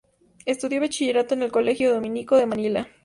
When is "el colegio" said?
1.43-1.93